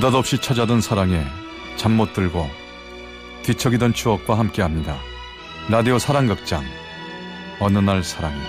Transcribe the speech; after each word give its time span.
느닷없이 0.00 0.38
찾아든 0.38 0.80
사랑에 0.80 1.22
잠 1.76 1.92
못 1.92 2.14
들고 2.14 2.48
뒤척이던 3.42 3.92
추억과 3.92 4.38
함께합니다. 4.38 4.96
라디오 5.68 5.98
사랑극장 5.98 6.64
어느 7.60 7.76
날 7.76 8.02
사랑이 8.02 8.40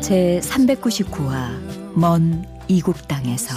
제 0.00 0.40
399화 0.40 1.98
먼 1.98 2.44
이국 2.68 3.08
땅에서 3.08 3.56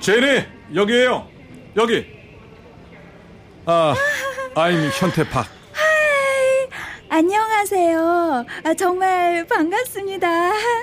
제니 0.00 0.44
여기에요 0.74 1.26
여기 1.76 2.06
아 3.66 3.94
현태팍 4.98 5.46
하이, 5.72 6.68
안녕하세요. 7.08 8.44
아, 8.64 8.74
정말 8.74 9.46
반갑습니다. 9.46 10.28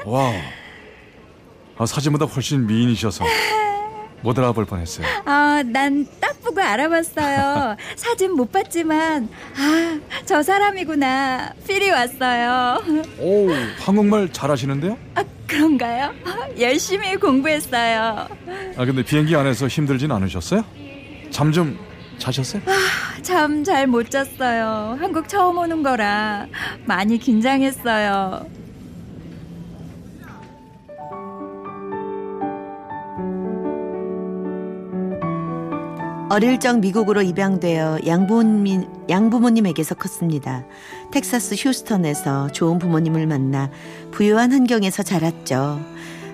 와 0.05 0.31
아, 1.77 1.85
사진보다 1.85 2.26
훨씬 2.26 2.66
미인이셔서 2.66 3.26
못 4.21 4.38
알아볼 4.40 4.66
뻔했어요 4.66 5.05
아, 5.26 5.62
난딱 5.65 6.41
보고 6.43 6.62
알아봤어요. 6.62 7.76
사진 7.98 8.31
못 8.31 8.52
봤지만, 8.52 9.29
아, 9.57 9.99
저 10.26 10.41
사람이구나. 10.41 11.54
필이 11.68 11.90
왔어요. 11.91 12.81
오 13.20 13.49
한국말 13.79 14.31
잘하시는데요? 14.31 14.98
아, 15.15 15.24
그런가요? 15.48 16.13
열심히 16.59 17.15
공부했어요. 17.15 18.27
아 18.77 18.85
근데 18.85 19.03
비행기 19.03 19.35
안에서 19.35 19.67
힘들진 19.67 20.12
않으셨어요? 20.12 20.63
잠 21.31 21.51
좀 21.51 21.77
자셨어요? 22.17 22.62
참잘못 23.21 24.09
잤어요. 24.09 24.98
한국 24.99 25.27
처음 25.29 25.57
오는 25.57 25.84
거라 25.84 26.48
많이 26.85 27.18
긴장했어요. 27.18 28.45
어릴 36.30 36.60
적 36.60 36.80
미국으로 36.80 37.22
입양되어 37.22 38.00
양부모님, 38.06 38.86
양부모님에게서 39.10 39.96
컸습니다. 39.96 40.66
텍사스 41.14 41.56
휴스턴에서 41.58 42.52
좋은 42.52 42.80
부모님을 42.80 43.26
만나 43.28 43.72
부유한 44.12 44.52
환경에서 44.52 45.04
자랐죠. 45.04 45.80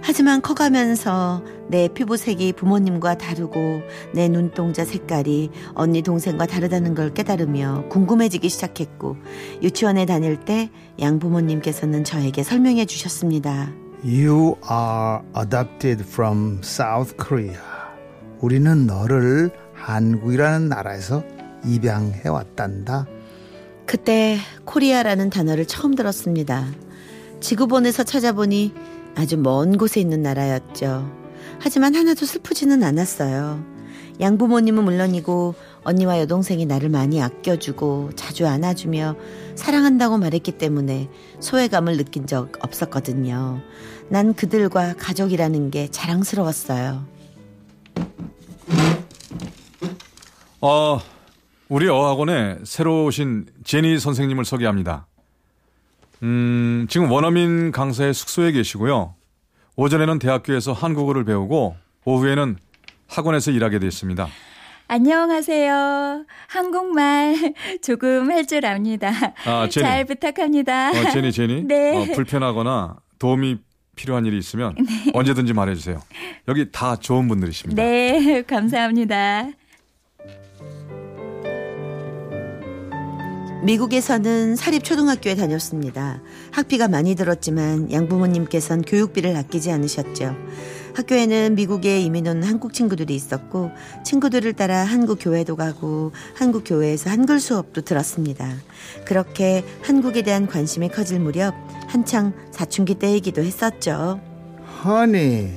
하지만 0.02 0.42
커가면서 0.42 1.44
내 1.70 1.88
피부색이 1.88 2.54
부모님과 2.54 3.20
다르고 3.20 3.82
내 4.16 4.28
눈동자 4.30 4.84
색깔이 4.84 5.52
언니 5.76 6.02
동생과 6.02 6.48
다르다는 6.48 6.96
걸 6.96 7.14
깨달으며 7.14 7.86
궁금해지기 7.90 8.50
시작했고 8.50 9.16
유치원에 9.62 10.08
다닐 10.08 10.38
때 10.38 10.72
양부모님께서는 11.00 12.04
저에게 12.04 12.42
설명해 12.42 12.86
주셨습니다. 12.86 13.72
You 14.04 14.56
are 14.70 15.22
adopted 15.38 16.04
from 16.04 16.62
South 16.64 17.16
Korea. 17.16 17.62
우리는 18.42 18.86
너를 18.86 19.52
한국이라는 19.84 20.70
나라에서 20.70 21.24
입양해 21.66 22.30
왔단다. 22.30 23.06
그때 23.86 24.38
코리아라는 24.66 25.30
단어를 25.30 25.66
처음 25.66 25.96
들었습니다. 25.96 26.66
지구본에서 27.42 28.04
찾아보니 28.04 28.74
아주 29.16 29.38
먼 29.38 29.78
곳에 29.78 30.00
있는 30.00 30.22
나라였죠. 30.22 31.12
하지만 31.60 31.96
하나도 31.96 32.26
슬프지는 32.26 32.82
않았어요. 32.82 33.64
양부모님은 34.22 34.84
물론이고 34.84 35.56
언니와 35.84 36.20
여동생이 36.20 36.66
나를 36.66 36.88
많이 36.88 37.22
아껴주고 37.22 38.12
자주 38.16 38.48
안아주며 38.48 39.16
사랑한다고 39.56 40.18
말했기 40.18 40.54
때문에 40.54 41.10
소외감을 41.42 41.98
느낀 41.98 42.26
적 42.26 42.54
없었거든요. 42.64 43.60
난 44.08 44.34
그들과 44.34 44.94
가족이라는 44.98 45.72
게 45.72 45.90
자랑스러웠어요. 45.90 47.13
어, 50.66 50.98
우리 51.68 51.90
어학원에 51.90 52.60
새로 52.64 53.04
오신 53.04 53.48
제니 53.66 54.00
선생님을 54.00 54.46
소개합니다. 54.46 55.08
음, 56.24 56.88
지금 56.90 57.12
원어민 57.12 57.74
강사의 57.74 58.14
숙소에 58.14 58.54
계시고요. 58.54 59.14
오전에는 59.76 60.20
대학교에서 60.20 60.72
한국어를 60.72 61.26
배우고 61.26 61.76
오후에는 62.06 62.56
학원에서 63.10 63.52
일하게 63.52 63.80
됐습니다. 63.80 64.30
안녕하세요. 64.88 66.26
한국말 66.48 67.36
조금 67.82 68.32
할 68.32 68.46
줄 68.46 68.66
압니다. 68.66 69.12
아, 69.46 69.68
제니. 69.68 69.84
잘 69.86 70.06
부탁합니다. 70.06 70.92
어, 70.92 71.12
제니, 71.12 71.34
제니. 71.34 71.64
네. 71.64 71.98
어, 72.10 72.16
불편하거나 72.16 72.96
도움이 73.20 73.58
필요한 73.98 74.26
일이 74.26 74.38
있으면 74.38 74.76
언제든지 75.14 75.52
말해주세요. 75.52 76.02
여기 76.48 76.72
다 76.72 76.96
좋은 76.96 77.28
분들이십니다. 77.28 77.84
네, 77.84 78.44
감사합니다. 78.44 79.50
미국에서는 83.64 84.58
사립초등학교에 84.58 85.36
다녔습니다. 85.36 86.22
학비가 86.52 86.90
많이 86.90 87.16
들었지만 87.16 87.92
양부모님께선 87.92 88.82
교육비를 88.82 89.38
아끼지 89.38 89.72
않으셨죠. 89.72 90.36
학교에는 90.96 91.56
미국에 91.56 92.02
이민 92.02 92.28
온 92.28 92.44
한국 92.44 92.74
친구들이 92.74 93.16
있었고 93.16 93.72
친구들을 94.04 94.52
따라 94.54 94.84
한국 94.84 95.18
교회도 95.22 95.56
가고 95.56 96.12
한국 96.36 96.64
교회에서 96.66 97.10
한글 97.10 97.40
수업도 97.40 97.82
들었습니다. 97.82 98.54
그렇게 99.06 99.64
한국에 99.82 100.24
대한 100.24 100.46
관심이 100.46 100.90
커질 100.90 101.20
무렵 101.22 101.56
한창 101.88 102.34
사춘기 102.52 102.96
때이기도 102.96 103.44
했었죠. 103.44 104.20
Honey, 104.86 105.52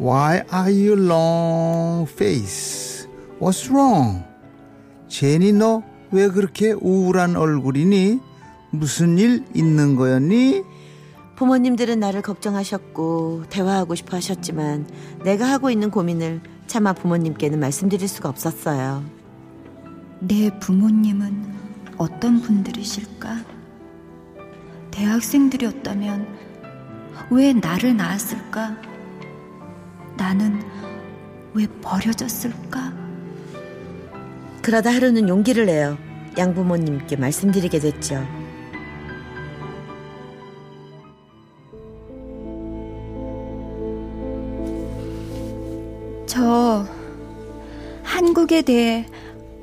why 0.00 0.42
are 0.52 0.72
you 0.72 0.94
long 0.96 2.10
face? 2.10 3.06
What's 3.38 3.70
wrong? 3.70 4.24
제니 5.08 5.52
너 5.52 5.82
왜 6.10 6.28
그렇게 6.28 6.72
우울한 6.72 7.36
얼굴이니? 7.36 8.20
무슨 8.70 9.18
일 9.18 9.44
있는 9.54 9.96
거였니? 9.96 10.62
부모님들은 11.36 12.00
나를 12.00 12.22
걱정하셨고 12.22 13.44
대화하고 13.48 13.94
싶어 13.94 14.16
하셨지만 14.16 14.86
내가 15.22 15.48
하고 15.48 15.70
있는 15.70 15.90
고민을 15.90 16.40
차마 16.66 16.92
부모님께는 16.92 17.60
말씀드릴 17.60 18.08
수가 18.08 18.28
없었어요. 18.28 19.04
내 20.20 20.50
부모님은 20.58 21.54
어떤 21.96 22.40
분들이실까? 22.40 23.44
대학생들이었다면 24.90 26.26
왜 27.30 27.52
나를 27.52 27.96
낳았을까? 27.96 28.76
나는 30.16 30.60
왜 31.54 31.66
버려졌을까? 31.80 33.07
그러다 34.62 34.90
하루는 34.90 35.28
용기를 35.28 35.66
내어 35.66 35.96
양부모님께 36.36 37.16
말씀드리게 37.16 37.78
됐죠. 37.78 38.26
저 46.26 46.86
한국에 48.02 48.62
대해 48.62 49.06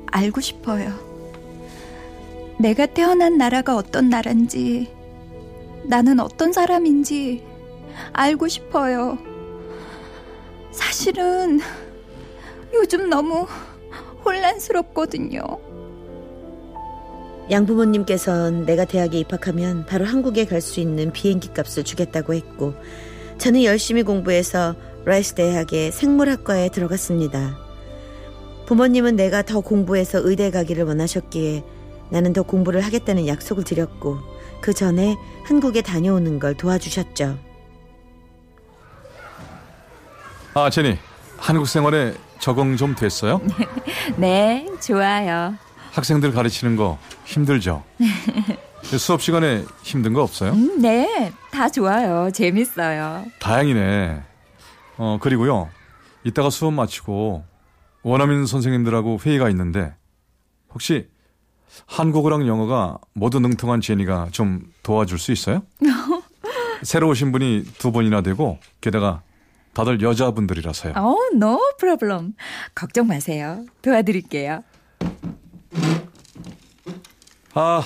알고 0.06 0.40
싶어요. 0.40 0.92
내가 2.58 2.86
태어난 2.86 3.38
나라가 3.38 3.76
어떤 3.76 4.08
나라인지, 4.08 4.90
나는 5.84 6.20
어떤 6.20 6.52
사람인지 6.52 7.44
알고 8.12 8.48
싶어요. 8.48 9.18
사실은 10.72 11.60
요즘 12.74 13.08
너무 13.08 13.46
혼란스럽거든요. 14.26 15.40
양부모님께선 17.50 18.66
내가 18.66 18.84
대학에 18.84 19.20
입학하면 19.20 19.86
바로 19.86 20.04
한국에 20.04 20.44
갈 20.46 20.60
수 20.60 20.80
있는 20.80 21.12
비행기 21.12 21.52
값을 21.54 21.84
주겠다고 21.84 22.34
했고 22.34 22.74
저는 23.38 23.62
열심히 23.62 24.02
공부해서 24.02 24.74
라이스 25.04 25.34
대학의 25.34 25.92
생물학과에 25.92 26.70
들어갔습니다. 26.70 27.56
부모님은 28.66 29.14
내가 29.14 29.42
더 29.42 29.60
공부해서 29.60 30.20
의대 30.24 30.50
가기를 30.50 30.84
원하셨기에 30.84 31.62
나는 32.10 32.32
더 32.32 32.42
공부를 32.42 32.80
하겠다는 32.80 33.28
약속을 33.28 33.62
드렸고 33.62 34.18
그 34.60 34.72
전에 34.74 35.16
한국에 35.44 35.82
다녀오는 35.82 36.40
걸 36.40 36.54
도와주셨죠. 36.54 37.38
아, 40.54 40.70
제니. 40.70 40.98
한국 41.36 41.68
생활에 41.68 42.14
적응 42.46 42.76
좀 42.76 42.94
됐어요? 42.94 43.40
네, 44.16 44.68
좋아요. 44.80 45.56
학생들 45.90 46.30
가르치는 46.30 46.76
거 46.76 46.96
힘들죠? 47.24 47.82
수업 48.84 49.20
시간에 49.20 49.64
힘든 49.82 50.12
거 50.12 50.22
없어요? 50.22 50.52
음, 50.52 50.80
네, 50.80 51.32
다 51.50 51.68
좋아요. 51.68 52.30
재밌어요. 52.30 53.24
다행이네. 53.40 54.22
어, 54.96 55.18
그리고요. 55.20 55.68
이따가 56.22 56.48
수업 56.48 56.72
마치고 56.74 57.44
원어민 58.04 58.46
선생님들하고 58.46 59.18
회의가 59.26 59.50
있는데 59.50 59.96
혹시 60.72 61.08
한국어랑 61.86 62.46
영어가 62.46 62.98
모두 63.12 63.40
능통한 63.40 63.80
제니가 63.80 64.28
좀 64.30 64.60
도와줄 64.84 65.18
수 65.18 65.32
있어요? 65.32 65.64
새로 66.84 67.08
오신 67.08 67.32
분이 67.32 67.64
두 67.78 67.90
번이나 67.90 68.20
되고 68.20 68.60
게다가 68.80 69.22
다들 69.76 70.00
여자분들이라서요. 70.00 70.94
어, 70.96 71.16
no 71.34 71.60
problem. 71.78 72.32
걱정 72.74 73.08
마세요. 73.08 73.66
도와드릴게요. 73.82 74.64
아, 77.52 77.82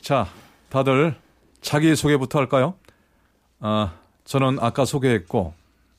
자, 0.00 0.26
다들 0.70 1.14
자기 1.60 1.94
소개부터 1.94 2.38
할까요? 2.38 2.76
아, 3.60 3.92
저는 4.24 4.56
아까 4.58 4.86
소개했고, 4.86 5.52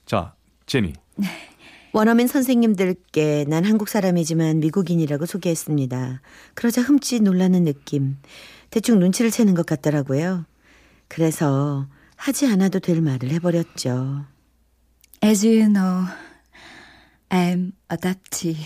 자, 0.07 0.33
제니. 0.65 0.93
원어민 1.93 2.25
선생님들께 2.25 3.45
난 3.47 3.65
한국 3.65 3.87
사람이지만 3.87 4.61
미국인이라고 4.61 5.27
소개했습니다. 5.27 6.21
그러자 6.55 6.81
흠칫 6.81 7.21
놀라는 7.21 7.65
느낌. 7.65 8.17
대충 8.71 8.97
눈치를 8.97 9.29
채는 9.29 9.53
것 9.53 9.67
같더라고요. 9.67 10.45
그래서 11.07 11.85
하지 12.15 12.47
않아도 12.47 12.79
될 12.79 12.99
말을 12.99 13.29
해버렸죠. 13.29 14.25
As 15.23 15.45
you 15.45 15.67
know, 15.69 16.05
I'm 17.29 17.71
adoptee. 17.89 18.57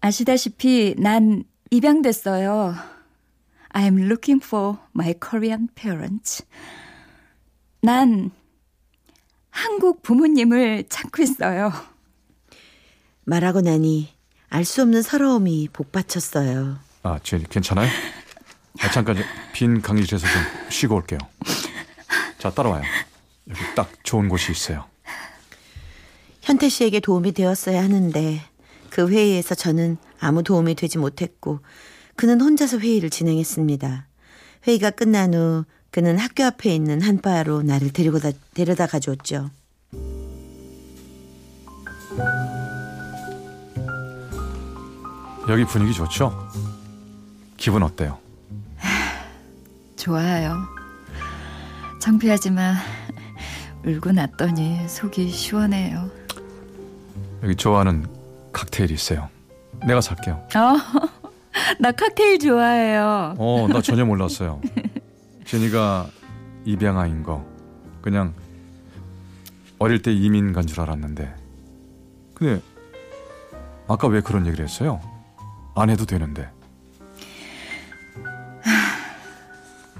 아시다시피 0.00 0.94
난 0.98 1.44
입양됐어요. 1.70 2.74
I'm 3.74 3.98
looking 4.06 4.44
for 4.44 4.78
my 4.94 5.14
Korean 5.14 5.68
parents. 5.74 6.44
난 7.80 8.30
한국 9.50 10.02
부모님을 10.02 10.84
찾고 10.88 11.22
있어요. 11.22 11.72
말하고 13.24 13.60
나니 13.60 14.12
알 14.48 14.64
수 14.64 14.82
없는 14.82 15.02
서러움이 15.02 15.68
복받쳤어요. 15.72 16.78
아, 17.04 17.18
제니, 17.22 17.48
괜찮아요? 17.48 17.88
아, 18.80 18.90
잠깐, 18.90 19.16
저빈 19.16 19.80
강의실에서 19.82 20.26
좀 20.26 20.70
쉬고 20.70 20.96
올게요. 20.96 21.18
자, 22.38 22.50
따라와요. 22.50 22.82
여기 23.48 23.60
딱 23.74 23.90
좋은 24.02 24.28
곳이 24.28 24.52
있어요. 24.52 24.84
현태 26.42 26.68
씨에게 26.68 27.00
도움이 27.00 27.32
되었어야 27.32 27.82
하는데 27.82 28.40
그 28.90 29.08
회의에서 29.08 29.54
저는 29.54 29.96
아무 30.20 30.42
도움이 30.42 30.74
되지 30.74 30.98
못했고 30.98 31.60
그는 32.16 32.40
혼자서 32.40 32.78
회의를 32.78 33.10
진행했습니다. 33.10 34.06
회의가 34.66 34.90
끝난 34.90 35.34
후 35.34 35.64
그는 35.90 36.18
학교 36.18 36.44
앞에 36.44 36.74
있는 36.74 37.00
한 37.02 37.20
바로 37.20 37.62
나를 37.62 37.92
데리고 37.92 38.18
다, 38.18 38.30
데려다 38.54 38.86
가줬죠. 38.86 39.50
여기 45.48 45.64
분위기 45.64 45.92
좋죠? 45.92 46.32
기분 47.56 47.82
어때요? 47.82 48.18
좋아요. 49.96 50.56
창피하지만 52.00 52.76
울고 53.84 54.12
났더니 54.12 54.86
속이 54.88 55.30
시원해요. 55.30 56.08
여기 57.42 57.56
좋아하는 57.56 58.06
칵테일이 58.52 58.94
있어요. 58.94 59.28
내가 59.86 60.00
살게요. 60.00 60.34
어, 60.54 60.76
나 61.80 61.90
칵테일 61.90 62.38
좋아해요. 62.38 63.34
어, 63.38 63.66
나 63.68 63.80
전혀 63.82 64.04
몰랐어요. 64.04 64.60
제니가 65.44 66.06
입양아인 66.64 67.22
거. 67.22 67.44
그냥 68.00 68.34
어릴 69.78 70.00
때 70.02 70.12
이민 70.12 70.52
간 70.52 70.66
줄 70.66 70.80
알았는데. 70.80 71.34
근데 72.34 72.62
아까 73.88 74.06
왜 74.06 74.20
그런 74.20 74.46
얘기를 74.46 74.64
했어요? 74.64 75.00
안 75.74 75.90
해도 75.90 76.04
되는데. 76.06 76.48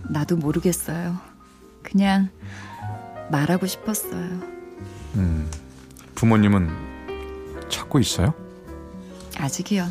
나도 0.09 0.37
모르겠어요. 0.37 1.17
그냥 1.83 2.29
말하고 3.33 3.67
싶었어요. 3.67 4.23
음, 5.15 5.51
부모님은 6.15 6.69
찾고 7.69 7.99
있어요? 7.99 8.35
아직이요. 9.39 9.89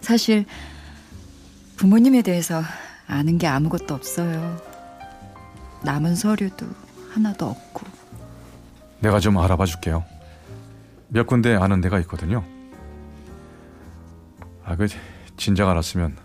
사실 0.00 0.46
부모님에 1.76 2.22
대해서 2.22 2.62
아는 3.08 3.38
게 3.38 3.48
아무것도 3.48 3.92
없어요. 3.94 4.56
남은 5.82 6.14
서류도 6.14 6.64
하나도 7.10 7.46
없고. 7.46 7.86
내가 9.00 9.18
좀 9.18 9.36
알아봐 9.38 9.66
줄게요. 9.66 10.04
몇 11.08 11.26
군데 11.26 11.56
아는 11.56 11.80
데가 11.80 11.98
있거든요. 12.00 12.44
아, 14.64 14.76
그 14.76 14.86
진작 15.36 15.68
알았으면 15.68 16.16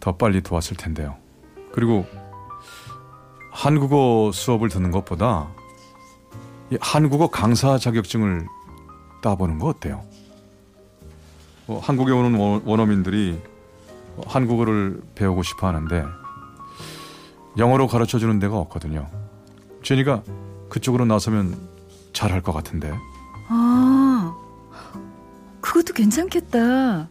더 0.00 0.16
빨리 0.16 0.42
도왔을 0.42 0.76
텐데요. 0.76 1.16
그리고 1.72 2.04
한국어 3.60 4.30
수업을 4.34 4.68
듣는 4.68 4.90
것보다 4.90 5.48
이 6.70 6.76
한국어 6.78 7.28
강사 7.28 7.78
자격증을 7.78 8.46
따보는 9.22 9.58
거 9.58 9.68
어때요? 9.68 10.04
어, 11.66 11.80
한국에 11.82 12.12
오는 12.12 12.38
원- 12.38 12.60
원어민들이 12.66 13.40
한국어를 14.26 15.00
배우고 15.14 15.42
싶어 15.42 15.68
하는데 15.68 16.04
영어로 17.56 17.86
가르쳐 17.86 18.18
주는 18.18 18.38
데가 18.38 18.58
없거든요. 18.58 19.08
제니가 19.82 20.22
그쪽으로 20.68 21.06
나서면 21.06 21.56
잘할 22.12 22.42
것 22.42 22.52
같은데. 22.52 22.92
아, 23.48 24.36
그것도 25.62 25.94
괜찮겠다. 25.94 27.08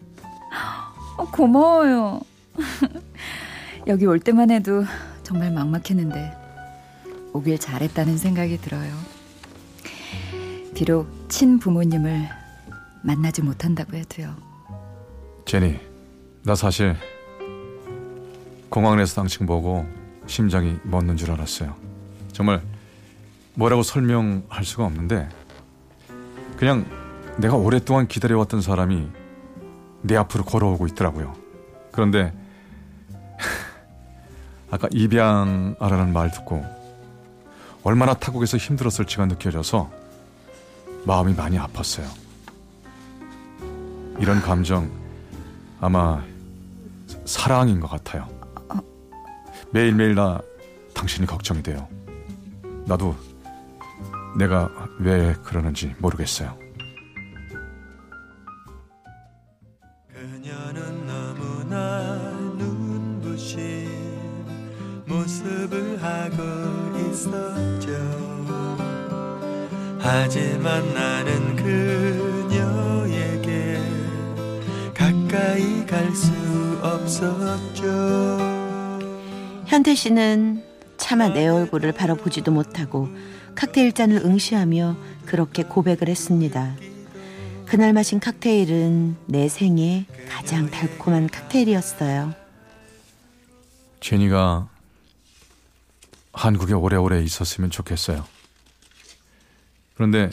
어, 1.17 1.25
고마워요. 1.31 2.21
여기 3.87 4.05
올 4.05 4.19
때만 4.19 4.51
해도 4.51 4.83
정말 5.25 5.51
막막했는데 5.51 6.33
오길 7.33 7.57
잘했다는 7.57 8.17
생각이 8.17 8.59
들어요. 8.61 8.93
비록 10.75 11.09
친부모님을 11.29 12.29
만나지 13.01 13.41
못한다고 13.41 13.97
해도요. 13.97 14.35
제니, 15.45 15.79
나 16.43 16.53
사실 16.53 16.95
공항 18.69 18.99
에서 18.99 19.15
당신 19.15 19.47
보고 19.47 19.85
심장이 20.27 20.77
멎는 20.83 21.17
줄 21.17 21.31
알았어요. 21.31 21.75
정말 22.31 22.61
뭐라고 23.55 23.81
설명할 23.81 24.63
수가 24.63 24.85
없는데 24.85 25.27
그냥 26.55 26.85
내가 27.37 27.55
오랫동안 27.55 28.07
기다려왔던 28.07 28.61
사람이 28.61 29.07
내 30.03 30.15
앞으로 30.15 30.43
걸어오고 30.43 30.85
있더라고요. 30.87 31.35
그런데 31.91 32.31
아까 34.75 34.89
입양하라는 34.91 36.11
말 36.11 36.29
듣고 36.31 36.61
얼마나 37.83 38.13
타국에서 38.13 38.57
힘들었을지가 38.57 39.25
느껴져서 39.27 39.89
마음이 41.05 41.33
많이 41.33 41.57
아팠어요. 41.57 42.05
이런 44.19 44.41
감정 44.41 44.91
아마 45.79 46.21
사랑인 47.23 47.79
것 47.79 47.89
같아요. 47.89 48.27
매일매일 49.71 50.15
나 50.15 50.41
당신이 50.93 51.25
걱정이 51.25 51.63
돼요. 51.63 51.87
나도 52.85 53.15
내가 54.37 54.69
왜 54.99 55.33
그러는지 55.43 55.95
모르겠어요. 55.99 56.64
모습을 65.65 66.01
하고 66.01 66.43
있었죠. 66.99 67.91
하지만 69.99 70.93
나는 70.93 71.55
그녀에게 72.47 73.79
가까이 74.93 75.85
갈 75.85 76.15
수 76.15 76.31
없었죠. 76.81 77.83
현태 79.65 79.95
씨는 79.95 80.63
차마 80.97 81.29
내 81.29 81.47
얼굴을 81.47 81.91
바로 81.91 82.15
보지도 82.15 82.51
못하고 82.51 83.09
칵테일 83.55 83.93
잔을 83.93 84.17
응시하며 84.17 84.95
그렇게 85.25 85.63
고백을 85.63 86.07
했습니다. 86.09 86.75
그날 87.65 87.93
마신 87.93 88.19
칵테일은 88.19 89.15
내 89.25 89.49
생애 89.49 90.05
가장 90.29 90.69
달콤한 90.69 91.27
칵테일이었어요. 91.27 92.33
제니가 93.99 94.69
한국에 96.35 96.73
오래오래 96.73 97.21
있었으면 97.23 97.71
좋겠어요. 97.71 98.25
그런데 99.95 100.29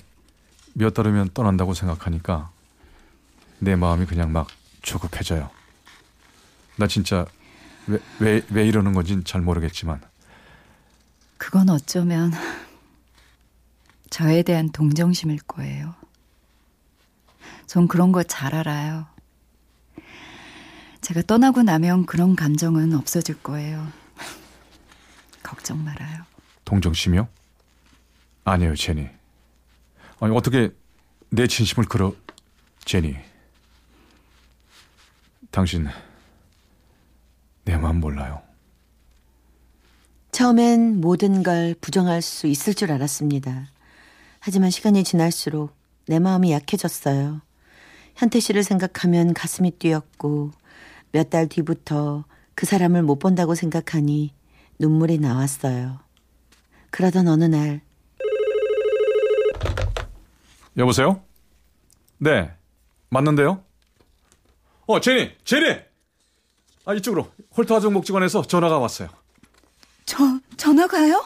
몇 0.75 0.93
달 0.95 1.07
후면 1.07 1.31
떠난다고 1.35 1.75
생각하니까 1.75 2.51
내 3.59 3.77
마음이 3.77 4.07
그냥 4.07 4.33
막 4.33 4.49
조급해져요. 4.83 5.51
나 6.77 6.87
진짜 6.87 7.27
왜, 7.87 7.99
왜, 8.19 8.43
왜 8.51 8.67
이러는 8.67 8.93
건진 8.95 9.23
잘 9.25 9.41
모르겠지만 9.41 10.01
그건 11.39 11.69
어쩌면 11.71 12.33
저에 14.11 14.43
대한 14.43 14.71
동정심일 14.71 15.39
거예요. 15.47 15.95
전 17.67 17.87
그런 17.89 18.13
거 18.13 18.23
잘 18.25 18.55
알아요. 18.55 19.07
제가 21.01 21.23
떠나고 21.23 21.63
나면 21.63 22.07
그런 22.07 22.37
감정은 22.37 22.95
없어질 22.95 23.43
거예요. 23.43 23.87
걱정 25.53 25.85
말아요. 25.85 26.23
동정심이요? 26.65 27.29
아니에요, 28.45 28.75
제니. 28.75 29.07
아니 30.19 30.35
어떻게 30.35 30.71
내 31.29 31.47
진심을 31.47 31.87
걸어, 31.87 32.15
제니. 32.87 33.15
당신 35.51 35.87
내 37.67 37.77
마음 37.77 38.01
몰라요. 38.01 38.41
처음엔 40.31 41.03
모든 41.03 41.43
걸 41.43 41.75
부정할 41.83 42.23
수 42.23 42.47
있을 42.47 42.73
줄 42.73 42.91
알았습니다. 42.91 43.67
하지만 44.41 44.71
시간이 44.71 45.05
지날수록 45.05 45.77
내 46.09 46.19
마음이 46.19 46.51
약해졌어요. 46.51 47.43
현태 48.17 48.41
씨를 48.41 48.63
생각하면 48.65 49.35
가슴이 49.35 49.73
뛰었고 49.73 50.53
몇 51.13 51.29
달 51.29 51.47
뒤부터 51.47 52.25
그 52.55 52.65
사람을 52.65 53.03
못 53.03 53.19
본다고 53.19 53.55
생각하니 53.55 54.33
눈물이 54.79 55.19
나왔어요. 55.19 56.01
그러던 56.91 57.29
어느 57.29 57.45
날 57.45 57.81
여보세요? 60.77 61.23
네, 62.19 62.51
맞는데요? 63.11 63.63
어, 64.87 65.01
제니, 65.01 65.31
제니! 65.45 65.79
아, 66.85 66.95
이쪽으로. 66.95 67.31
홀터화정 67.57 67.93
목직원에서 67.93 68.43
전화가 68.43 68.79
왔어요. 68.79 69.09
저, 70.05 70.19
전화가요? 70.57 71.25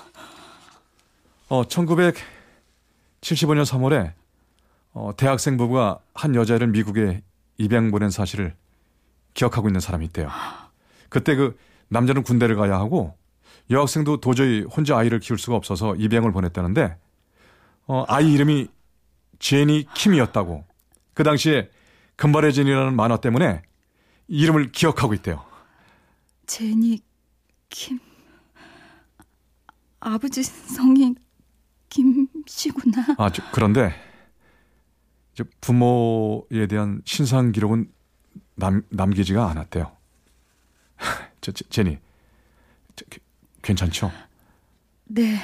어, 1.48 1.64
1975년 1.64 3.64
3월에 3.64 4.12
어, 4.92 5.12
대학생 5.16 5.56
부부가 5.56 6.00
한 6.14 6.34
여자를 6.34 6.66
미국에 6.68 7.22
입양 7.58 7.90
보낸 7.90 8.10
사실을 8.10 8.54
기억하고 9.34 9.68
있는 9.68 9.80
사람이 9.80 10.04
있대요. 10.06 10.28
그때 11.08 11.34
그 11.34 11.56
남자는 11.88 12.22
군대를 12.22 12.56
가야 12.56 12.78
하고 12.78 13.16
여학생도 13.70 14.20
도저히 14.20 14.62
혼자 14.62 14.96
아이를 14.96 15.20
키울 15.20 15.38
수가 15.38 15.56
없어서 15.56 15.96
입양을 15.96 16.32
보냈다는데 16.32 16.96
어, 17.86 18.04
아이 18.08 18.32
이름이 18.32 18.68
제니 19.38 19.86
킴이었다고. 19.94 20.64
그 21.14 21.22
당시에 21.22 21.70
금발의 22.16 22.52
제니라는 22.52 22.94
만화 22.94 23.18
때문에 23.18 23.62
이름을 24.28 24.72
기억하고 24.72 25.14
있대요. 25.14 25.44
제니 26.46 27.00
김 27.68 27.98
아버지 30.00 30.42
성이 30.42 31.14
김씨구나. 31.88 33.16
아, 33.18 33.30
저, 33.30 33.42
그런데 33.52 33.92
이제 35.32 35.44
부모에 35.60 36.66
대한 36.68 37.00
신상 37.04 37.52
기록은 37.52 37.90
남, 38.54 38.82
남기지가 38.90 39.50
않았대요. 39.50 39.90
저, 41.40 41.52
제, 41.52 41.64
제니, 41.68 41.98
저, 42.94 43.04
그, 43.10 43.18
괜찮죠? 43.66 44.12
네. 45.06 45.40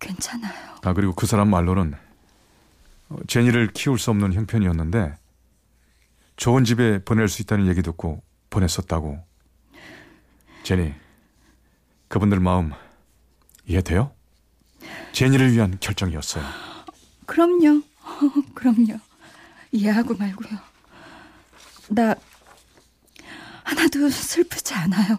괜찮아요. 0.00 0.76
아 0.82 0.94
그리고 0.94 1.12
그 1.14 1.26
사람 1.26 1.50
말로는 1.50 1.94
어, 3.10 3.16
제니를 3.26 3.68
키울 3.74 3.98
수 3.98 4.10
없는 4.10 4.32
형편이었는데 4.32 5.14
좋은 6.36 6.64
집에 6.64 7.04
보낼 7.04 7.28
수 7.28 7.42
있다는 7.42 7.66
얘기 7.66 7.82
듣고 7.82 8.22
보냈었다고. 8.48 9.22
제니, 10.62 10.94
그분들 12.08 12.40
마음 12.40 12.72
이해돼요? 13.66 14.12
제니를 15.12 15.52
위한 15.52 15.76
결정이었어요. 15.80 16.44
그럼요. 17.26 17.82
그럼요. 18.54 18.98
이해하고 19.70 20.14
말고요. 20.14 20.58
나 21.90 22.14
하나도 23.64 24.08
슬프지 24.08 24.72
않아요. 24.74 25.18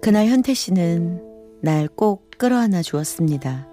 그날 0.00 0.26
현태 0.26 0.54
씨는 0.54 1.60
날 1.60 1.88
꼭 1.88 2.30
끌어안아 2.38 2.82
주었습니다. 2.82 3.66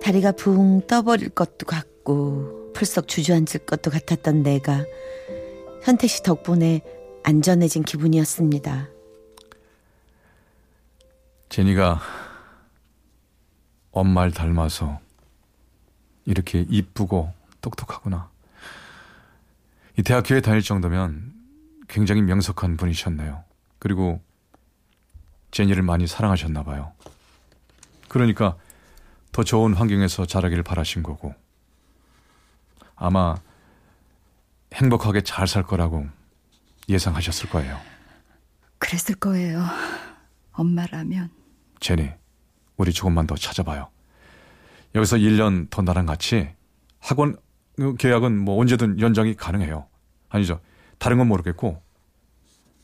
다리가 0.00 0.32
붕 0.32 0.86
떠버릴 0.86 1.30
것도 1.30 1.66
같고 1.66 2.72
풀썩 2.72 3.08
주저앉을 3.08 3.66
것도 3.66 3.90
같았던 3.90 4.42
내가 4.42 4.84
현태 5.82 6.06
씨 6.06 6.22
덕분에 6.22 6.82
안전해진 7.24 7.82
기분이었습니다. 7.82 8.88
제니가 11.48 12.00
엄마를 13.90 14.32
닮아서 14.32 15.00
이렇게 16.24 16.64
이쁘고 16.68 17.32
똑똑하구나. 17.60 18.30
이 19.96 20.02
대학교에 20.02 20.40
다닐 20.40 20.60
정도면 20.62 21.32
굉장히 21.88 22.22
명석한 22.22 22.76
분이셨네요. 22.76 23.44
그리고 23.78 24.20
제니를 25.50 25.82
많이 25.82 26.06
사랑하셨나 26.06 26.64
봐요. 26.64 26.92
그러니까 28.08 28.56
더 29.30 29.44
좋은 29.44 29.74
환경에서 29.74 30.26
자라기를 30.26 30.62
바라신 30.62 31.02
거고 31.02 31.34
아마 32.96 33.36
행복하게 34.72 35.20
잘 35.22 35.46
살 35.46 35.62
거라고 35.62 36.06
예상하셨을 36.88 37.48
거예요. 37.50 37.78
그랬을 38.78 39.14
거예요. 39.14 39.64
엄마라면. 40.52 41.30
제니, 41.80 42.10
우리 42.76 42.92
조금만 42.92 43.26
더 43.26 43.34
찾아봐요. 43.36 43.88
여기서 44.94 45.16
1년 45.16 45.70
더 45.70 45.82
나랑 45.82 46.06
같이 46.06 46.50
학원 47.00 47.34
그 47.34 47.40
계약은 47.98 48.38
뭐 48.38 48.60
언제든 48.60 49.00
연장이 49.00 49.34
가능해요. 49.34 49.86
아니죠. 50.28 50.60
다른 50.98 51.18
건 51.18 51.28
모르겠고 51.28 51.80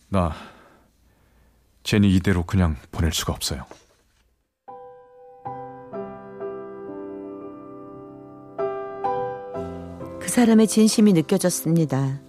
나 0.09 0.33
제니 1.83 2.15
이대로 2.15 2.45
그냥 2.45 2.77
보낼 2.91 3.13
수가 3.13 3.33
없어요. 3.33 3.65
그 10.21 10.29
사람의 10.29 10.67
진심이 10.67 11.13
느껴졌습니다. 11.13 12.21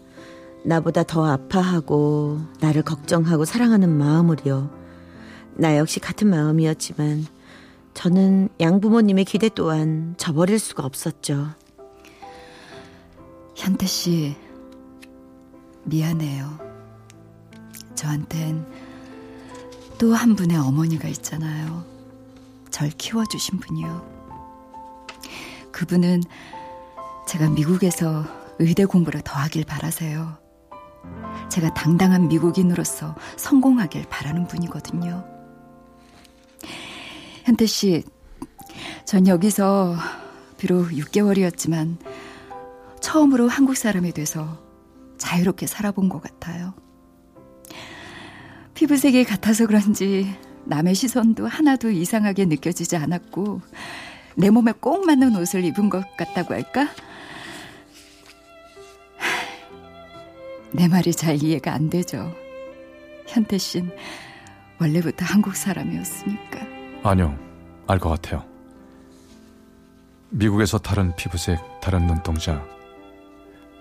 나보다 0.63 1.03
더 1.03 1.25
아파하고 1.25 2.39
나를 2.60 2.84
걱정하고 2.84 3.46
사랑하는 3.46 3.89
마음을요. 3.89 4.70
나 5.56 5.77
역시 5.77 6.00
같은 6.00 6.30
마음이었지만 6.30 7.25
저는 7.94 8.50
양부모님의 8.60 9.25
기대 9.25 9.50
또한 9.50 10.15
저버릴 10.18 10.60
수가 10.60 10.86
없었죠. 10.86 11.50
현태 13.62 13.86
씨, 13.86 14.36
미안해요. 15.84 16.58
저한텐 17.94 18.65
또 20.00 20.15
한 20.15 20.36
분의 20.36 20.58
어머니가 20.58 21.08
있잖아요. 21.10 21.86
절 22.72 22.89
키워주신 22.89 23.60
분이요. 23.60 24.01
그분은 25.72 26.24
제가 27.27 27.50
미국에서 27.50 28.25
의대 28.58 28.86
공부를 28.86 29.22
더 29.22 29.38
하길 29.38 29.63
바라세요. 29.65 30.39
제가 31.50 31.72
당당한 31.75 32.30
미국인으로서 32.30 33.15
성공하길 33.38 34.10
바라는 34.10 34.48
분이거든요. 34.48 35.24
현태 37.44 37.68
씨, 37.68 38.03
전 39.06 39.27
여기서 39.27 39.96
비록 40.58 40.89
6개월이었지만 40.89 41.98
처음으로 43.01 43.48
한국 43.48 43.75
사람이 43.75 44.13
돼서 44.13 44.60
자유롭게 45.17 45.67
살아본 45.67 46.10
것 46.10 46.22
같아요. 46.22 46.74
피부색이 48.74 49.25
같아서 49.25 49.67
그런지 49.67 50.34
남의 50.65 50.96
시선도 50.96 51.48
하나도 51.48 51.91
이상하게 51.91 52.46
느껴지지 52.46 52.96
않았고 52.96 53.62
내 54.36 54.50
몸에 54.50 54.72
꼭 54.79 55.05
맞는 55.05 55.36
옷을 55.36 55.63
입은 55.65 55.89
것 55.89 56.15
같다고 56.15 56.53
할까? 56.53 56.88
내 60.72 60.88
말이 60.88 61.12
잘 61.12 61.43
이해가 61.43 61.74
안 61.74 61.89
되죠. 61.89 62.34
현태 63.27 63.58
씨는 63.58 63.91
원래부터 64.79 65.25
한국 65.25 65.55
사람이었으니까. 65.55 66.60
아니요, 67.03 67.38
알 67.88 68.00
것 68.00 68.10
같아요. 68.10 68.43
미국에서 70.29 70.77
다른 70.77 71.13
피부색, 71.17 71.60
다른 71.81 72.08
눈동자, 72.08 72.65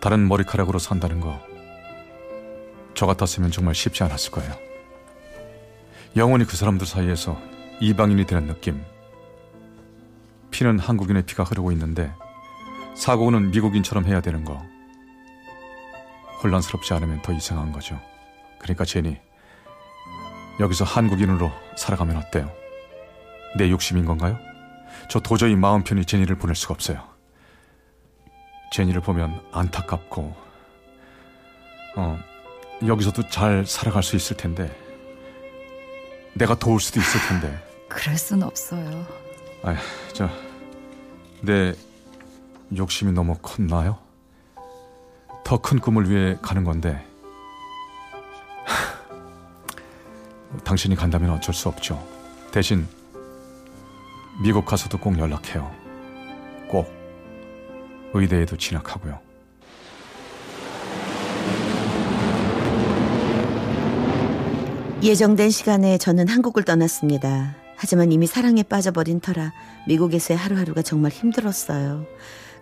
다른 0.00 0.28
머리카락으로 0.28 0.78
산다는 0.78 1.20
거, 1.20 1.38
저 2.94 3.06
같았으면 3.06 3.50
정말 3.50 3.74
쉽지 3.74 4.02
않았을 4.02 4.30
거예요. 4.32 4.54
영원히 6.16 6.44
그 6.44 6.56
사람들 6.56 6.86
사이에서 6.86 7.40
이방인이 7.80 8.24
되는 8.24 8.46
느낌. 8.46 8.82
피는 10.50 10.78
한국인의 10.78 11.24
피가 11.24 11.44
흐르고 11.44 11.70
있는데, 11.72 12.12
사고는 12.94 13.50
미국인처럼 13.50 14.06
해야 14.06 14.20
되는 14.20 14.44
거. 14.44 14.60
혼란스럽지 16.42 16.94
않으면 16.94 17.20
더 17.22 17.32
이상한 17.32 17.70
거죠. 17.70 18.00
그러니까 18.58 18.84
제니, 18.84 19.18
여기서 20.58 20.84
한국인으로 20.84 21.52
살아가면 21.76 22.16
어때요? 22.16 22.50
내 23.56 23.70
욕심인 23.70 24.06
건가요? 24.06 24.38
저 25.08 25.20
도저히 25.20 25.56
마음 25.56 25.84
편히 25.84 26.04
제니를 26.04 26.36
보낼 26.36 26.54
수가 26.56 26.72
없어요. 26.74 27.09
제니를 28.70 29.00
보면 29.00 29.40
안타깝고, 29.52 30.34
어, 31.96 32.18
여기서도 32.86 33.28
잘 33.28 33.66
살아갈 33.66 34.02
수 34.02 34.16
있을 34.16 34.36
텐데, 34.36 34.74
내가 36.34 36.54
도울 36.54 36.80
수도 36.80 37.00
있을 37.00 37.20
텐데. 37.28 37.58
그럴 37.88 38.16
순 38.16 38.42
없어요. 38.42 39.04
아, 39.62 39.76
저, 40.12 40.28
내 41.42 41.74
욕심이 42.76 43.12
너무 43.12 43.34
컸나요? 43.42 43.98
더 45.44 45.58
큰 45.58 45.80
꿈을 45.80 46.08
위해 46.08 46.36
가는 46.40 46.62
건데, 46.62 47.04
당신이 50.64 50.94
간다면 50.94 51.30
어쩔 51.30 51.52
수 51.52 51.68
없죠. 51.68 52.00
대신 52.52 52.86
미국 54.42 54.64
가서도 54.64 54.98
꼭 54.98 55.18
연락해요. 55.18 55.79
꼭 58.12 58.20
의대에도 58.20 58.56
진학하고요. 58.56 59.20
예정된 65.02 65.50
시간에 65.50 65.96
저는 65.96 66.28
한국을 66.28 66.64
떠났습니다. 66.64 67.56
하지만 67.76 68.12
이미 68.12 68.26
사랑에 68.26 68.62
빠져버린 68.62 69.20
터라 69.20 69.52
미국에서의 69.88 70.36
하루하루가 70.36 70.82
정말 70.82 71.10
힘들었어요. 71.10 72.04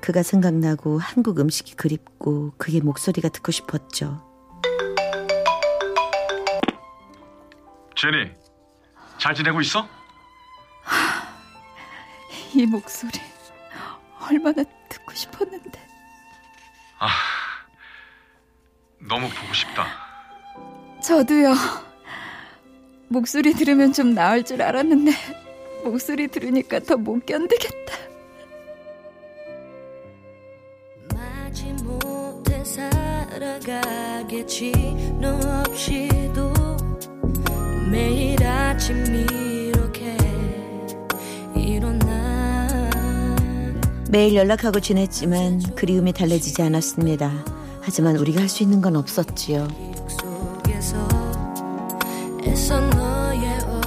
그가 0.01 0.23
생각나고 0.23 0.99
한국 0.99 1.41
음식이 1.41 1.75
그립고 1.75 2.53
그의 2.57 2.81
목소리가 2.81 3.29
듣고 3.29 3.51
싶었죠. 3.51 4.25
제니, 7.97 8.31
잘 9.19 9.35
지내고 9.35 9.61
있어? 9.61 9.89
이 12.55 12.65
목소리 12.65 13.19
얼마나 14.31 14.63
듣고 14.89 15.13
싶었는데. 15.15 15.79
너무 19.01 19.29
보고 19.29 19.53
싶다. 19.55 19.87
저도요. 21.03 21.55
목소리 23.09 23.55
들으면 23.55 23.93
좀 23.93 24.13
나을 24.15 24.43
줄 24.45 24.61
알았는데 24.61 25.13
목소리 25.85 26.27
들으니까 26.29 26.81
더 26.81 26.97
못 26.97 27.25
견디겠다. 27.25 27.95
마지못해 31.15 32.65
살아가겠지 32.65 34.73
너 35.21 35.39
없이도 35.67 36.53
매일 37.91 38.43
아침 38.45 38.97
이 39.15 39.48
매일 44.11 44.35
연락하고 44.35 44.81
지냈지만 44.81 45.61
그리움이 45.75 46.13
달래지지 46.13 46.63
않았습니다. 46.63 47.31
하지만 47.83 48.17
우리가 48.17 48.41
할 48.41 48.49
수 48.49 48.63
있는 48.63 48.81
건 48.81 48.97
없었지요. 48.97 49.69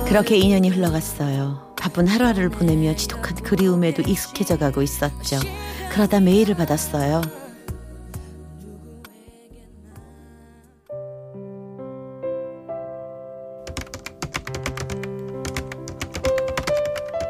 그렇게 0.05 0.37
2년이 0.39 0.75
흘러갔어요. 0.75 1.73
바쁜 1.79 2.07
하루하루를 2.07 2.49
보내며 2.49 2.95
지독한 2.95 3.35
그리움에도 3.37 4.03
익숙해져 4.03 4.57
가고 4.57 4.81
있었죠. 4.81 5.39
그러다 5.91 6.19
메일을 6.19 6.55
받았어요. 6.55 7.21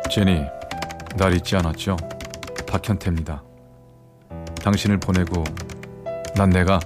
제니, 0.10 0.42
날 1.18 1.34
잊지 1.36 1.56
않았죠? 1.56 1.96
박현태입니다. 2.72 3.44
당신을 4.64 4.98
보내고 4.98 5.44
난 6.36 6.50
내가 6.50 6.80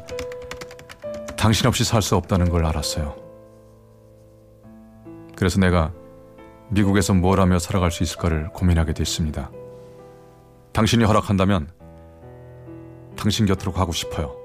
당신 1.38 1.68
없이 1.68 1.84
살 1.84 2.02
수 2.02 2.16
없다는 2.16 2.50
걸 2.50 2.66
알았어요. 2.66 3.16
그래서 5.36 5.60
내가 5.60 5.94
미국에서 6.70 7.14
뭘 7.14 7.40
하며 7.40 7.60
살아갈 7.60 7.92
수 7.92 8.02
있을까를 8.02 8.50
고민하게 8.52 8.94
됐습니다. 8.94 9.52
당신이 10.74 11.04
허락한다면 11.04 11.70
당신 13.16 13.46
곁으로 13.46 13.72
가고 13.72 13.92
싶어요. 13.92 14.36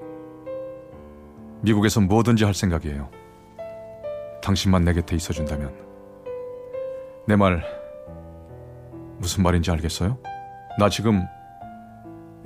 미국에서 1.62 2.00
뭐든지 2.02 2.44
할 2.44 2.52
생각이에요. 2.52 3.08
당신만 4.42 4.84
내 4.84 4.92
곁에 4.92 5.16
있어준다면. 5.16 5.74
내 7.26 7.36
말 7.36 7.64
무슨 9.18 9.42
말인지 9.42 9.70
알겠어요? 9.70 10.18
나 10.78 10.88
지금 10.88 11.26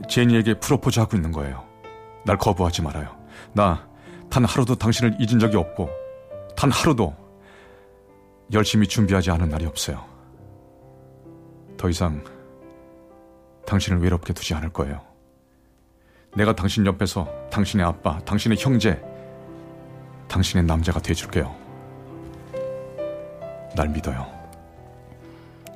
제니에게 0.09 0.55
프로포즈 0.55 1.01
하고 1.01 1.17
있는 1.17 1.33
거예요. 1.33 1.65
날 2.25 2.37
거부하지 2.39 2.83
말아요. 2.83 3.17
나 3.53 3.95
단 4.35 4.45
하루도 4.45 4.75
당신을 4.75 5.17
잊은 5.21 5.39
적이 5.39 5.59
없고 5.59 5.89
단 6.57 6.69
하루도 6.69 7.15
열심히 8.53 8.85
준비하지 8.89 9.31
않은 9.31 9.49
날이 9.49 9.65
없어요. 9.65 10.05
더 11.77 11.89
이상 11.89 12.25
당신을 13.65 14.03
외롭게 14.03 14.33
두지 14.33 14.53
않을 14.55 14.71
거예요. 14.71 15.01
내가 16.35 16.53
당신 16.53 16.85
옆에서 16.85 17.29
당신의 17.49 17.87
아빠, 17.87 18.19
당신의 18.25 18.59
형제, 18.59 19.01
당신의 20.27 20.65
남자가 20.65 20.99
돼줄게요. 20.99 21.55
날 23.77 23.89
믿어요. 23.89 24.27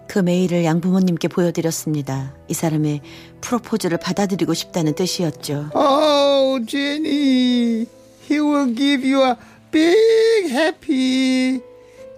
그 0.08 0.18
메일을 0.18 0.64
양부모님께 0.64 1.28
보여드렸습니다. 1.28 2.34
이 2.48 2.54
사람의 2.54 3.02
프로포즈를 3.42 3.98
받아들이고 3.98 4.54
싶다는 4.54 4.94
뜻이었죠. 4.94 5.70
Oh, 5.74 6.64
제니, 6.66 7.86
he 8.28 8.40
will 8.40 8.74
give 8.74 9.12
you 9.14 9.22
a 9.24 9.34
big 9.70 10.50
happy. 10.50 11.60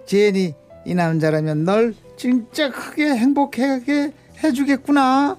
제니, 0.05 0.53
이 0.85 0.93
남자라면 0.95 1.65
널 1.65 1.93
진짜 2.17 2.71
크게 2.71 3.09
행복하게 3.09 4.13
해주겠구나. 4.43 5.37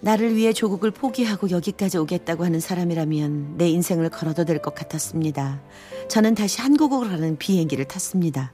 나를 0.00 0.36
위해 0.36 0.52
조국을 0.52 0.90
포기하고 0.90 1.50
여기까지 1.50 1.96
오겠다고 1.96 2.44
하는 2.44 2.60
사람이라면 2.60 3.56
내 3.56 3.68
인생을 3.70 4.10
걸어도 4.10 4.44
될 4.44 4.58
것 4.60 4.74
같았습니다. 4.74 5.62
저는 6.08 6.34
다시 6.34 6.60
한국으로 6.60 7.08
가는 7.08 7.38
비행기를 7.38 7.86
탔습니다. 7.86 8.52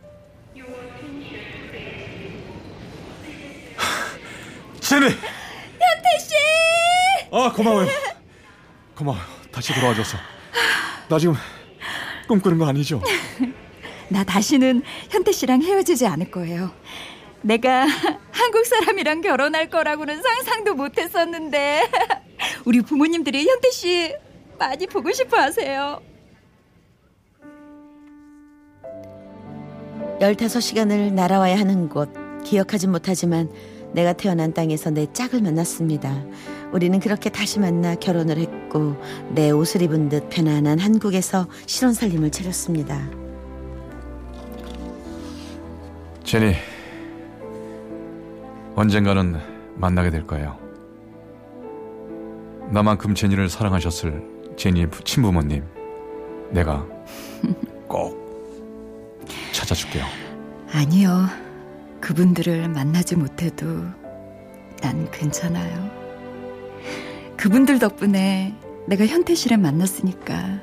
제니! 4.91 5.05
현태 5.05 6.19
씨! 6.19 6.35
아 7.31 7.53
고마워요. 7.53 7.87
고마워요. 8.97 9.23
다시 9.53 9.73
돌아와줘서. 9.73 10.19
나 11.09 11.17
지금 11.17 11.37
꿈꾸는 12.27 12.59
거 12.59 12.67
아니죠? 12.67 13.01
나 14.11 14.25
다시는 14.25 14.83
현태 15.09 15.31
씨랑 15.31 15.63
헤어지지 15.63 16.09
않을 16.09 16.33
거예요. 16.33 16.73
내가 17.43 17.87
한국 18.33 18.67
사람이랑 18.67 19.21
결혼할 19.21 19.71
거라고는 19.71 20.21
상상도 20.23 20.75
못 20.75 20.99
했었는데 20.99 21.89
우리 22.67 22.81
부모님들이 22.81 23.47
현태 23.47 23.71
씨 23.71 24.13
많이 24.59 24.89
보고 24.89 25.13
싶어 25.13 25.37
하세요. 25.37 26.03
15시간을 30.19 31.13
날아와야 31.13 31.61
하는 31.61 31.89
곳 31.89 32.11
기억하진 32.45 32.91
못하지만 32.91 33.49
내가 33.93 34.13
태어난 34.13 34.53
땅에서 34.53 34.91
내 34.91 35.07
짝을 35.13 35.41
만났습니다. 35.43 36.15
우리는 36.73 36.99
그렇게 37.01 37.29
다시 37.31 37.59
만나 37.59 37.95
결혼을 37.97 38.39
했고 38.39 38.97
내 39.35 39.51
옷을 39.51 39.83
입은 39.83 40.09
듯 40.09 40.29
편안한 40.31 40.79
한국에서 40.79 41.47
실혼 41.67 41.93
살림을 41.93 42.31
차렸습니다. 42.31 43.09
제니, 46.23 46.55
언젠가는 48.77 49.37
만나게 49.75 50.11
될 50.11 50.27
거예요. 50.27 50.57
나만큼 52.71 53.15
제니를 53.17 53.49
사랑하셨을 53.49 54.23
제니의 54.57 54.89
부- 54.91 55.03
친부모님, 55.03 55.65
내가 56.51 56.87
꼭 57.89 58.17
찾아줄게요. 59.53 60.05
아니요. 60.73 61.27
그분들을 62.01 62.69
만나지 62.69 63.17
못해도 63.17 63.67
난 64.81 65.11
괜찮아요. 65.11 65.91
그분들 67.37 67.79
덕분에 67.79 68.55
내가 68.87 69.07
현태 69.07 69.35
씨를 69.35 69.59
만났으니까 69.59 70.61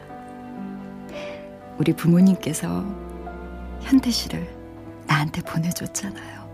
우리 1.77 1.93
부모님께서 1.93 2.85
현태 3.81 4.09
씨를 4.09 4.47
나한테 5.05 5.41
보내줬잖아요. 5.41 6.46